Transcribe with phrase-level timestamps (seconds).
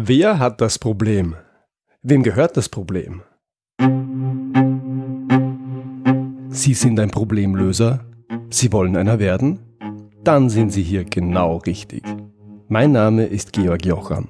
[0.00, 1.34] Wer hat das Problem?
[2.02, 3.22] Wem gehört das Problem?
[6.50, 8.06] Sie sind ein Problemlöser?
[8.48, 9.58] Sie wollen einer werden?
[10.22, 12.04] Dann sind Sie hier genau richtig.
[12.68, 14.28] Mein Name ist Georg Jocham.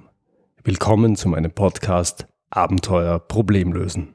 [0.65, 4.15] Willkommen zu meinem Podcast Abenteuer Problemlösen.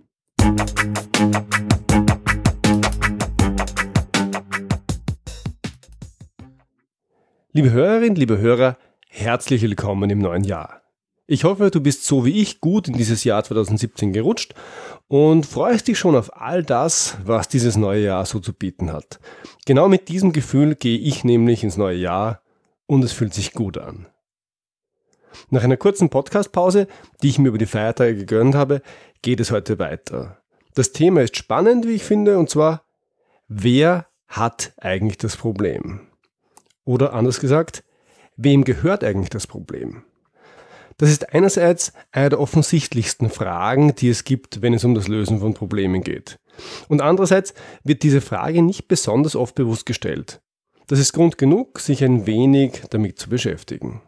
[7.51, 8.75] Liebe Hörerinnen, liebe Hörer,
[9.07, 10.82] herzlich willkommen im neuen Jahr.
[11.25, 14.55] Ich hoffe, du bist so wie ich gut in dieses Jahr 2017 gerutscht
[15.07, 19.21] und freust dich schon auf all das, was dieses neue Jahr so zu bieten hat.
[19.65, 22.41] Genau mit diesem Gefühl gehe ich nämlich ins neue Jahr
[22.87, 24.07] und es fühlt sich gut an.
[25.49, 26.87] Nach einer kurzen Podcastpause,
[27.21, 28.81] die ich mir über die Feiertage gegönnt habe,
[29.21, 30.41] geht es heute weiter.
[30.75, 32.83] Das Thema ist spannend, wie ich finde, und zwar,
[33.47, 36.01] wer hat eigentlich das Problem?
[36.83, 37.85] Oder anders gesagt,
[38.35, 40.03] wem gehört eigentlich das Problem?
[40.97, 45.39] Das ist einerseits eine der offensichtlichsten Fragen, die es gibt, wenn es um das Lösen
[45.39, 46.39] von Problemen geht.
[46.87, 50.41] Und andererseits wird diese Frage nicht besonders oft bewusst gestellt.
[50.87, 54.01] Das ist Grund genug, sich ein wenig damit zu beschäftigen.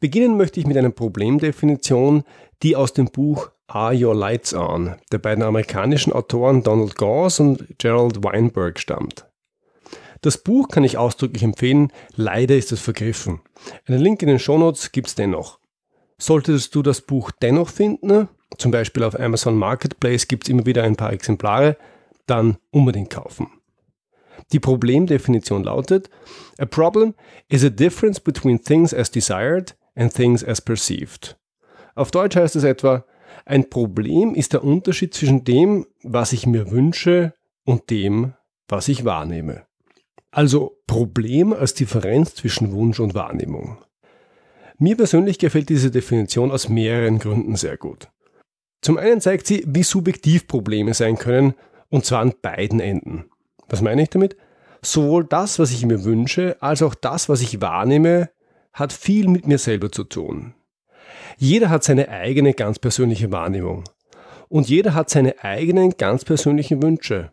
[0.00, 2.24] Beginnen möchte ich mit einer Problemdefinition,
[2.62, 7.78] die aus dem Buch Are Your Lights On der beiden amerikanischen Autoren Donald Gauss und
[7.78, 9.26] Gerald Weinberg stammt.
[10.20, 13.40] Das Buch kann ich ausdrücklich empfehlen, leider ist es vergriffen.
[13.86, 15.58] Einen Link in den Shownotes gibt's dennoch.
[16.18, 18.28] Solltest du das Buch dennoch finden,
[18.58, 21.76] zum Beispiel auf Amazon Marketplace gibt's immer wieder ein paar Exemplare,
[22.26, 23.48] dann unbedingt kaufen.
[24.52, 26.08] Die Problemdefinition lautet,
[26.58, 27.14] A problem
[27.48, 31.36] is a difference between things as desired and things as perceived.
[31.94, 33.04] Auf Deutsch heißt es etwa,
[33.44, 38.34] ein Problem ist der Unterschied zwischen dem, was ich mir wünsche und dem,
[38.68, 39.66] was ich wahrnehme.
[40.30, 43.78] Also Problem als Differenz zwischen Wunsch und Wahrnehmung.
[44.78, 48.08] Mir persönlich gefällt diese Definition aus mehreren Gründen sehr gut.
[48.82, 51.54] Zum einen zeigt sie, wie subjektiv Probleme sein können,
[51.88, 53.24] und zwar an beiden Enden.
[53.68, 54.36] Was meine ich damit?
[54.82, 58.28] Sowohl das, was ich mir wünsche, als auch das, was ich wahrnehme,
[58.72, 60.54] hat viel mit mir selber zu tun.
[61.38, 63.84] Jeder hat seine eigene ganz persönliche Wahrnehmung.
[64.48, 67.32] Und jeder hat seine eigenen ganz persönlichen Wünsche.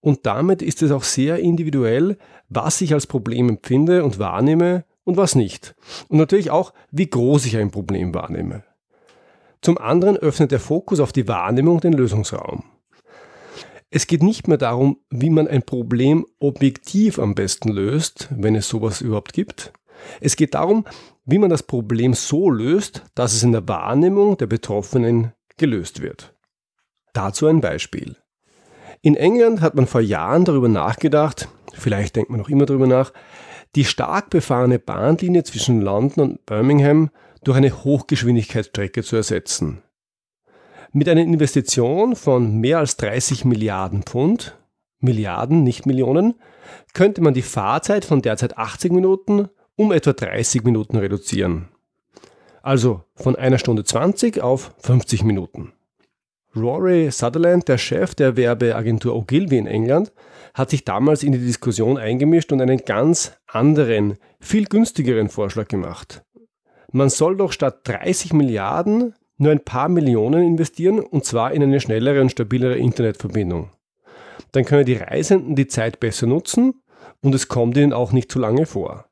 [0.00, 2.16] Und damit ist es auch sehr individuell,
[2.48, 5.74] was ich als Problem empfinde und wahrnehme und was nicht.
[6.08, 8.64] Und natürlich auch, wie groß ich ein Problem wahrnehme.
[9.62, 12.64] Zum anderen öffnet der Fokus auf die Wahrnehmung den Lösungsraum.
[13.90, 18.68] Es geht nicht mehr darum, wie man ein Problem objektiv am besten löst, wenn es
[18.68, 19.72] sowas überhaupt gibt.
[20.20, 20.84] Es geht darum,
[21.24, 26.32] wie man das Problem so löst, dass es in der Wahrnehmung der Betroffenen gelöst wird.
[27.12, 28.16] Dazu ein Beispiel.
[29.02, 33.12] In England hat man vor Jahren darüber nachgedacht, vielleicht denkt man noch immer darüber nach,
[33.76, 37.10] die stark befahrene Bahnlinie zwischen London und Birmingham
[37.44, 39.82] durch eine Hochgeschwindigkeitsstrecke zu ersetzen.
[40.92, 44.56] Mit einer Investition von mehr als 30 Milliarden Pfund,
[44.98, 46.34] Milliarden, nicht Millionen,
[46.92, 51.68] könnte man die Fahrzeit von derzeit 80 Minuten um etwa 30 Minuten reduzieren.
[52.62, 55.72] Also von einer Stunde 20 auf 50 Minuten.
[56.54, 60.12] Rory Sutherland, der Chef der Werbeagentur Ogilvy in England,
[60.54, 66.22] hat sich damals in die Diskussion eingemischt und einen ganz anderen, viel günstigeren Vorschlag gemacht.
[66.92, 71.80] Man soll doch statt 30 Milliarden nur ein paar Millionen investieren und zwar in eine
[71.80, 73.70] schnellere und stabilere Internetverbindung.
[74.52, 76.82] Dann können die Reisenden die Zeit besser nutzen
[77.22, 79.06] und es kommt ihnen auch nicht zu lange vor.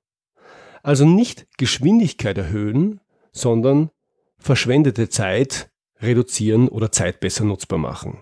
[0.83, 3.01] Also nicht Geschwindigkeit erhöhen,
[3.33, 3.91] sondern
[4.39, 5.71] verschwendete Zeit
[6.01, 8.19] reduzieren oder Zeit besser nutzbar machen.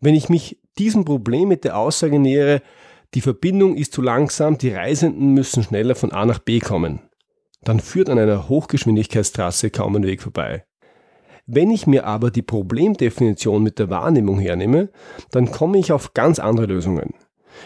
[0.00, 2.62] Wenn ich mich diesem Problem mit der Aussage nähere,
[3.14, 7.00] die Verbindung ist zu langsam, die Reisenden müssen schneller von A nach B kommen,
[7.62, 10.64] dann führt an einer Hochgeschwindigkeitstrasse kaum ein Weg vorbei.
[11.46, 14.90] Wenn ich mir aber die Problemdefinition mit der Wahrnehmung hernehme,
[15.30, 17.14] dann komme ich auf ganz andere Lösungen.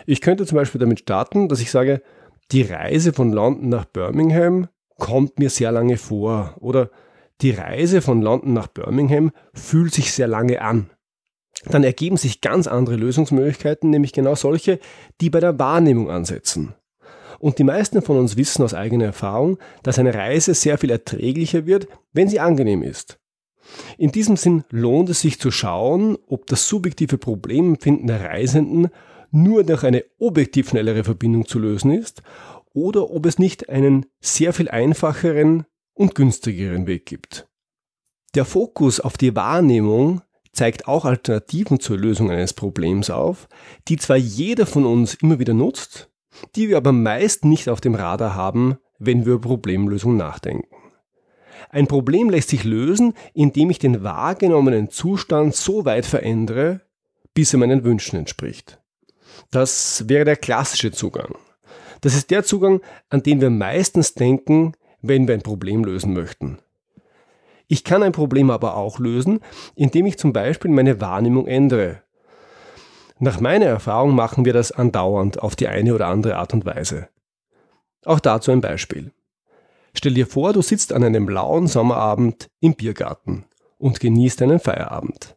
[0.06, 2.02] Ich könnte zum Beispiel damit starten, dass ich sage,
[2.52, 4.68] die Reise von London nach Birmingham
[4.98, 6.90] kommt mir sehr lange vor oder
[7.42, 10.90] die Reise von London nach Birmingham fühlt sich sehr lange an.
[11.64, 14.78] Dann ergeben sich ganz andere Lösungsmöglichkeiten, nämlich genau solche,
[15.20, 16.74] die bei der Wahrnehmung ansetzen.
[17.38, 21.66] Und die meisten von uns wissen aus eigener Erfahrung, dass eine Reise sehr viel erträglicher
[21.66, 23.18] wird, wenn sie angenehm ist.
[23.98, 28.88] In diesem Sinn lohnt es sich zu schauen, ob das subjektive Problemempfinden der Reisenden
[29.32, 32.22] nur durch eine objektiv schnellere Verbindung zu lösen ist
[32.72, 35.66] oder ob es nicht einen sehr viel einfacheren,
[35.96, 37.48] und günstigeren Weg gibt.
[38.34, 40.20] Der Fokus auf die Wahrnehmung
[40.56, 43.48] zeigt auch Alternativen zur Lösung eines Problems auf,
[43.88, 46.10] die zwar jeder von uns immer wieder nutzt,
[46.54, 50.68] die wir aber meist nicht auf dem Radar haben, wenn wir über Problemlösungen nachdenken.
[51.70, 56.82] Ein Problem lässt sich lösen, indem ich den wahrgenommenen Zustand so weit verändere,
[57.34, 58.80] bis er meinen Wünschen entspricht.
[59.50, 61.34] Das wäre der klassische Zugang.
[62.00, 62.80] Das ist der Zugang,
[63.10, 66.58] an den wir meistens denken, wenn wir ein Problem lösen möchten.
[67.68, 69.40] Ich kann ein Problem aber auch lösen,
[69.74, 72.02] indem ich zum Beispiel meine Wahrnehmung ändere.
[73.18, 77.08] Nach meiner Erfahrung machen wir das andauernd auf die eine oder andere Art und Weise.
[78.04, 79.12] Auch dazu ein Beispiel.
[79.94, 83.46] Stell dir vor, du sitzt an einem lauen Sommerabend im Biergarten
[83.78, 85.36] und genießt einen Feierabend.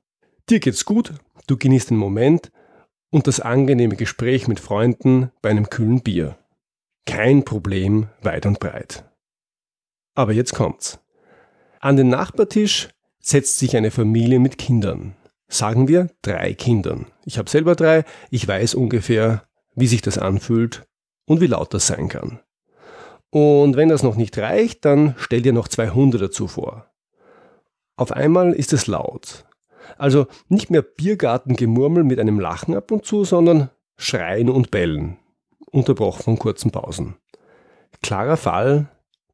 [0.49, 1.13] Dir geht's gut,
[1.47, 2.51] du genießt den Moment
[3.09, 6.37] und das angenehme Gespräch mit Freunden bei einem kühlen Bier.
[7.05, 9.05] Kein Problem weit und breit.
[10.15, 10.99] Aber jetzt kommt's.
[11.81, 12.89] An den Nachbartisch
[13.21, 15.15] setzt sich eine Familie mit Kindern.
[15.47, 17.05] Sagen wir drei Kindern.
[17.23, 19.45] Ich habe selber drei, ich weiß ungefähr,
[19.75, 20.83] wie sich das anfühlt
[21.25, 22.41] und wie laut das sein kann.
[23.29, 26.87] Und wenn das noch nicht reicht, dann stell dir noch zwei Hunde dazu vor.
[27.95, 29.45] Auf einmal ist es laut.
[29.97, 35.17] Also nicht mehr Biergartengemurmel mit einem Lachen ab und zu, sondern Schreien und Bellen,
[35.71, 37.15] unterbrochen von kurzen Pausen.
[38.01, 38.89] Klarer Fall,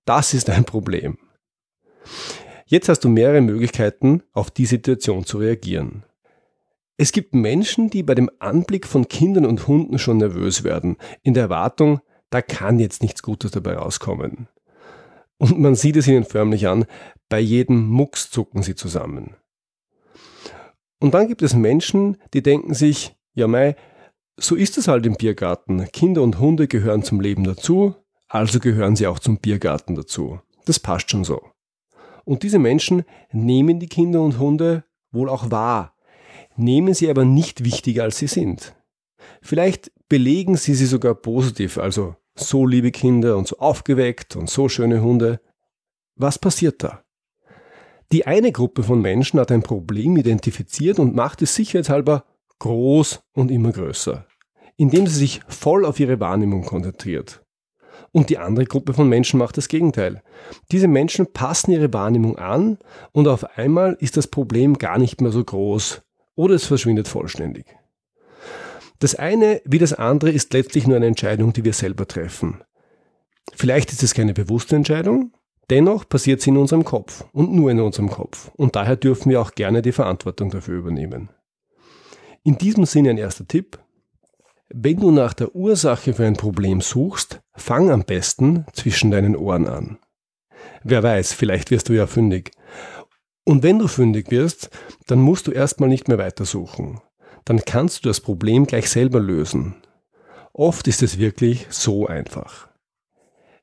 [0.06, 1.18] das ist ein Problem.
[2.66, 6.04] Jetzt hast du mehrere Möglichkeiten, auf die Situation zu reagieren.
[6.98, 11.34] Es gibt Menschen, die bei dem Anblick von Kindern und Hunden schon nervös werden, in
[11.34, 12.00] der Erwartung,
[12.30, 14.48] da kann jetzt nichts Gutes dabei rauskommen.
[15.38, 16.86] Und man sieht es ihnen förmlich an,
[17.28, 19.36] bei jedem Mucks zucken sie zusammen.
[21.00, 23.76] Und dann gibt es Menschen, die denken sich, ja mei,
[24.38, 25.88] so ist es halt im Biergarten.
[25.92, 27.96] Kinder und Hunde gehören zum Leben dazu,
[28.28, 30.40] also gehören sie auch zum Biergarten dazu.
[30.66, 31.42] Das passt schon so.
[32.26, 35.96] Und diese Menschen nehmen die Kinder und Hunde wohl auch wahr,
[36.58, 38.76] nehmen sie aber nicht wichtiger, als sie sind.
[39.42, 44.68] Vielleicht belegen sie sie sogar positiv, also so liebe Kinder und so aufgeweckt und so
[44.68, 45.40] schöne Hunde.
[46.16, 47.04] Was passiert da?
[48.12, 52.26] Die eine Gruppe von Menschen hat ein Problem identifiziert und macht es sicherheitshalber
[52.60, 54.26] groß und immer größer,
[54.78, 57.45] indem sie sich voll auf ihre Wahrnehmung konzentriert.
[58.12, 60.24] Und die andere Gruppe von Menschen macht das Gegenteil.
[60.72, 62.78] Diese Menschen passen ihre Wahrnehmung an
[63.12, 66.02] und auf einmal ist das Problem gar nicht mehr so groß
[66.36, 67.66] oder es verschwindet vollständig.
[69.00, 72.64] Das eine wie das andere ist letztlich nur eine Entscheidung, die wir selber treffen.
[73.54, 75.34] Vielleicht ist es keine bewusste Entscheidung,
[75.70, 79.42] dennoch passiert sie in unserem Kopf und nur in unserem Kopf und daher dürfen wir
[79.42, 81.30] auch gerne die Verantwortung dafür übernehmen.
[82.44, 83.80] In diesem Sinne ein erster Tipp.
[84.78, 89.68] Wenn du nach der Ursache für ein Problem suchst, fang am besten zwischen deinen Ohren
[89.68, 90.00] an.
[90.84, 92.52] Wer weiß, vielleicht wirst du ja fündig.
[93.46, 94.70] Und wenn du fündig wirst,
[95.08, 97.00] dann musst du erstmal nicht mehr weitersuchen
[97.46, 99.76] dann kannst du das Problem gleich selber lösen.
[100.52, 102.68] Oft ist es wirklich so einfach.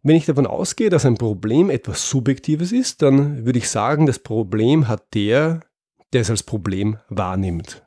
[0.02, 4.18] Wenn ich davon ausgehe, dass ein Problem etwas Subjektives ist, dann würde ich sagen, das
[4.18, 5.60] Problem hat der,
[6.12, 7.82] der es als Problem wahrnimmt.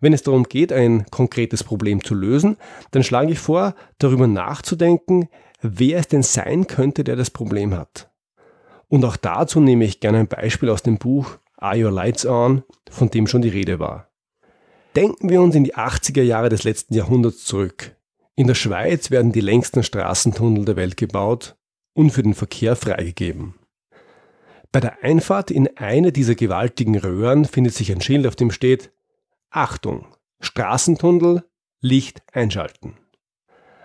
[0.00, 2.56] Wenn es darum geht, ein konkretes Problem zu lösen,
[2.90, 5.28] dann schlage ich vor, darüber nachzudenken,
[5.60, 8.10] wer es denn sein könnte, der das Problem hat.
[8.88, 12.64] Und auch dazu nehme ich gerne ein Beispiel aus dem Buch Are Your Lights On,
[12.90, 14.08] von dem schon die Rede war.
[14.96, 17.94] Denken wir uns in die 80er Jahre des letzten Jahrhunderts zurück.
[18.34, 21.56] In der Schweiz werden die längsten Straßentunnel der Welt gebaut
[21.92, 23.54] und für den Verkehr freigegeben.
[24.72, 28.90] Bei der Einfahrt in eine dieser gewaltigen Röhren findet sich ein Schild, auf dem steht
[29.50, 30.06] Achtung,
[30.38, 31.44] Straßentunnel,
[31.80, 32.96] Licht einschalten.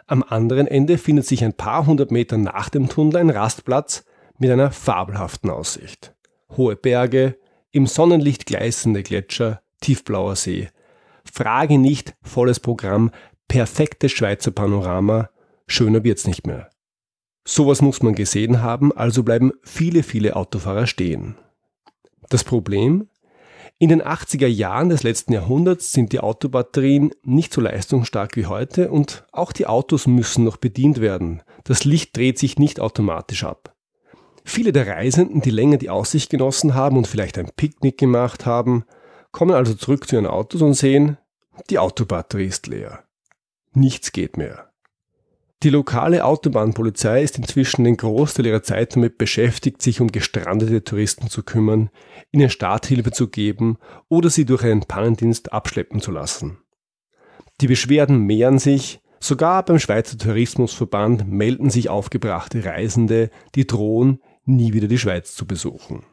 [0.06, 4.06] Am anderen Ende findet sich ein paar hundert Meter nach dem Tunnel ein Rastplatz
[4.38, 6.14] mit einer fabelhaften Aussicht.
[6.56, 7.40] Hohe Berge,
[7.72, 10.70] im Sonnenlicht gleißende Gletscher, tiefblauer See,
[11.24, 13.10] Frage nicht, volles Programm,
[13.48, 15.32] perfektes Schweizer Panorama,
[15.66, 16.70] schöner wird's nicht mehr.
[17.44, 21.36] Sowas muss man gesehen haben, also bleiben viele, viele Autofahrer stehen.
[22.30, 23.10] Das Problem?
[23.78, 28.90] In den 80er Jahren des letzten Jahrhunderts sind die Autobatterien nicht so leistungsstark wie heute
[28.90, 31.44] und auch die Autos müssen noch bedient werden.
[31.66, 33.76] Das Licht dreht sich nicht automatisch ab.
[34.46, 38.86] Viele der Reisenden, die länger die Aussicht genossen haben und vielleicht ein Picknick gemacht haben,
[39.34, 41.18] kommen also zurück zu ihren Autos und sehen,
[41.70, 43.04] die Autobatterie ist leer.
[43.74, 44.72] Nichts geht mehr.
[45.66, 51.28] Die lokale Autobahnpolizei ist inzwischen den Großteil ihrer Zeit damit beschäftigt, sich um gestrandete Touristen
[51.28, 51.90] zu kümmern,
[52.32, 56.60] ihnen Starthilfe zu geben oder sie durch einen Pannendienst abschleppen zu lassen.
[57.62, 64.74] Die Beschwerden mehren sich, sogar beim Schweizer Tourismusverband melden sich aufgebrachte Reisende, die drohen, nie
[64.74, 66.04] wieder die Schweiz zu besuchen.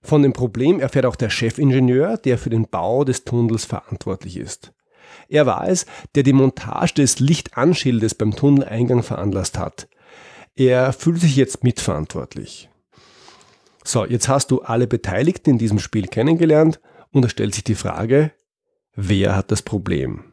[0.00, 4.72] Von dem Problem erfährt auch der Chefingenieur, der für den Bau des Tunnels verantwortlich ist.
[5.28, 9.88] Er war es, der die Montage des Lichtanschildes beim Tunneleingang veranlasst hat.
[10.54, 12.68] Er fühlt sich jetzt mitverantwortlich.
[13.84, 17.74] So, jetzt hast du alle Beteiligten in diesem Spiel kennengelernt und da stellt sich die
[17.74, 18.32] Frage,
[18.94, 20.32] wer hat das Problem?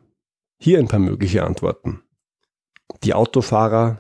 [0.57, 2.01] Hier ein paar mögliche Antworten.
[3.03, 3.97] Die Autofahrer,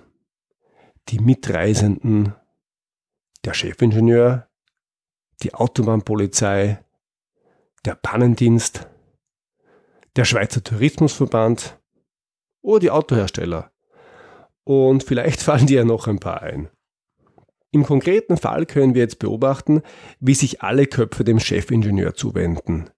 [1.09, 2.33] die Mitreisenden,
[3.45, 4.47] der Chefingenieur,
[5.43, 6.83] die Autobahnpolizei,
[7.85, 8.87] der Pannendienst,
[10.15, 11.77] der Schweizer Tourismusverband
[12.61, 13.71] oder die Autohersteller.
[14.63, 16.69] Und vielleicht fallen dir ja noch ein paar ein.
[17.71, 19.81] Im konkreten Fall können wir jetzt beobachten,
[20.21, 22.89] wie sich alle Köpfe dem Chefingenieur zuwenden.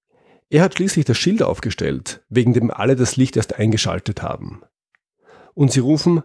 [0.50, 4.62] Er hat schließlich das Schild aufgestellt, wegen dem alle das Licht erst eingeschaltet haben.
[5.56, 6.22] Und sie rufen,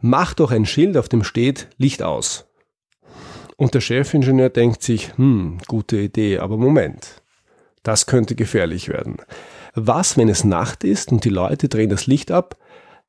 [0.00, 2.46] mach doch ein Schild, auf dem steht Licht aus.
[3.56, 7.22] Und der Chefingenieur denkt sich, hm, gute Idee, aber Moment.
[7.82, 9.16] Das könnte gefährlich werden.
[9.74, 12.56] Was, wenn es Nacht ist und die Leute drehen das Licht ab,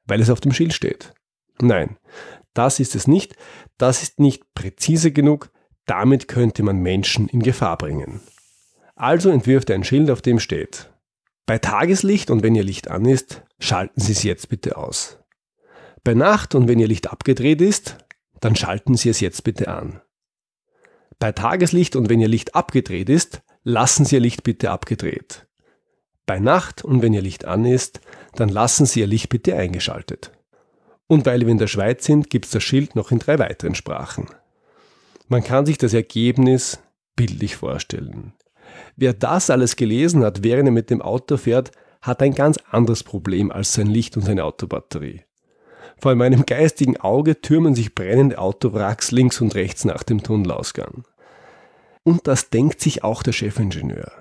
[0.06, 1.14] weil es auf dem Schild steht?
[1.62, 1.98] Nein,
[2.54, 3.36] das ist es nicht,
[3.78, 5.52] das ist nicht präzise genug,
[5.86, 8.22] damit könnte man Menschen in Gefahr bringen.
[8.96, 10.90] Also entwirft er ein Schild, auf dem steht,
[11.46, 15.20] bei Tageslicht und wenn Ihr Licht an ist, schalten Sie es jetzt bitte aus.
[16.04, 17.98] Bei Nacht und wenn Ihr Licht abgedreht ist,
[18.40, 20.02] dann schalten Sie es jetzt bitte an.
[21.20, 25.46] Bei Tageslicht und wenn Ihr Licht abgedreht ist, lassen Sie Ihr Licht bitte abgedreht.
[26.26, 28.02] Bei Nacht und wenn Ihr Licht an ist,
[28.36, 30.32] dann lassen Sie Ihr Licht bitte eingeschaltet.
[31.08, 33.76] Und weil wir in der Schweiz sind, gibt es das Schild noch in drei weiteren
[33.76, 34.28] Sprachen.
[35.28, 36.80] Man kann sich das Ergebnis
[37.16, 38.34] bildlich vorstellen.
[38.96, 43.04] Wer das alles gelesen hat, während er mit dem Auto fährt, hat ein ganz anderes
[43.04, 45.22] Problem als sein Licht und seine Autobatterie.
[45.98, 51.06] Vor meinem geistigen Auge türmen sich brennende Autowracks links und rechts nach dem Tunnelausgang.
[52.04, 54.12] Und das denkt sich auch der Chefingenieur.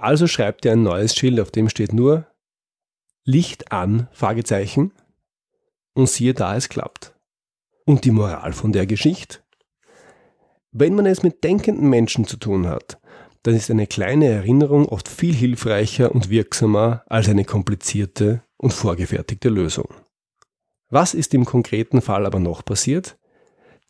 [0.00, 2.26] Also schreibt er ein neues Schild, auf dem steht nur
[3.24, 4.92] Licht an, Fragezeichen,
[5.92, 7.14] und siehe da, es klappt.
[7.84, 9.40] Und die Moral von der Geschichte?
[10.72, 12.98] Wenn man es mit denkenden Menschen zu tun hat,
[13.42, 19.50] dann ist eine kleine Erinnerung oft viel hilfreicher und wirksamer als eine komplizierte und vorgefertigte
[19.50, 19.88] Lösung.
[20.88, 23.18] Was ist im konkreten Fall aber noch passiert?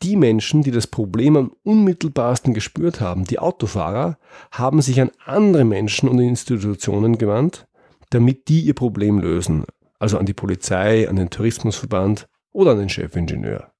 [0.03, 4.17] Die Menschen, die das Problem am unmittelbarsten gespürt haben, die Autofahrer,
[4.51, 7.67] haben sich an andere Menschen und Institutionen gewandt,
[8.09, 9.65] damit die ihr Problem lösen,
[9.99, 13.71] also an die Polizei, an den Tourismusverband oder an den Chefingenieur.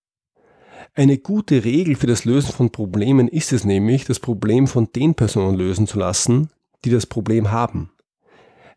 [0.93, 5.15] Eine gute Regel für das Lösen von Problemen ist es nämlich, das Problem von den
[5.15, 6.49] Personen lösen zu lassen,
[6.85, 7.91] die das Problem haben.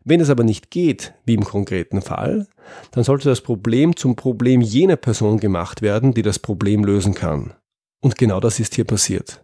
[0.07, 2.47] Wenn es aber nicht geht, wie im konkreten Fall,
[2.91, 7.55] dann sollte das Problem zum Problem jener Person gemacht werden, die das Problem lösen kann.
[8.01, 9.43] Und genau das ist hier passiert.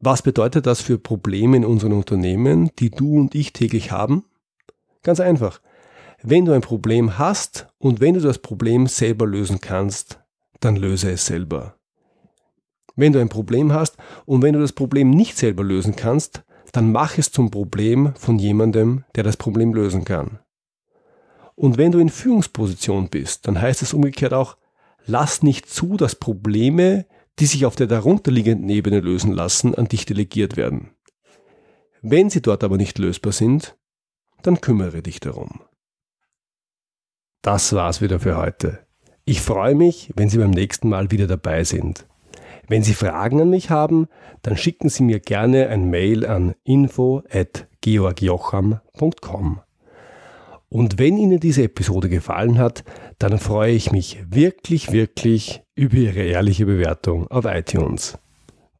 [0.00, 4.26] Was bedeutet das für Probleme in unseren Unternehmen, die du und ich täglich haben?
[5.02, 5.62] Ganz einfach.
[6.22, 10.20] Wenn du ein Problem hast und wenn du das Problem selber lösen kannst,
[10.60, 11.76] dann löse es selber.
[12.96, 16.44] Wenn du ein Problem hast und wenn du das Problem nicht selber lösen kannst,
[16.74, 20.40] dann mach es zum Problem von jemandem, der das Problem lösen kann.
[21.54, 24.56] Und wenn du in Führungsposition bist, dann heißt es umgekehrt auch,
[25.06, 27.06] lass nicht zu, dass Probleme,
[27.38, 30.90] die sich auf der darunterliegenden Ebene lösen lassen, an dich delegiert werden.
[32.02, 33.76] Wenn sie dort aber nicht lösbar sind,
[34.42, 35.60] dann kümmere dich darum.
[37.40, 38.84] Das war's wieder für heute.
[39.24, 42.04] Ich freue mich, wenn Sie beim nächsten Mal wieder dabei sind.
[42.68, 44.06] Wenn Sie Fragen an mich haben,
[44.42, 49.60] dann schicken Sie mir gerne ein Mail an info@georgjocham.com.
[50.68, 52.82] Und wenn Ihnen diese Episode gefallen hat,
[53.18, 58.18] dann freue ich mich wirklich, wirklich über Ihre ehrliche Bewertung auf iTunes.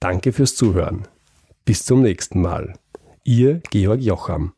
[0.00, 1.07] Danke fürs Zuhören.
[1.64, 2.73] Bis zum nächsten Mal.
[3.23, 4.55] Ihr Georg Jocham.